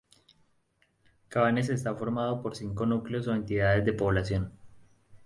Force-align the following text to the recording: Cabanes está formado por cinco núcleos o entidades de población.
Cabanes 1.27 1.69
está 1.69 1.93
formado 1.93 2.41
por 2.41 2.55
cinco 2.55 2.87
núcleos 2.87 3.27
o 3.27 3.35
entidades 3.35 3.85
de 3.85 3.93
población. 3.93 4.51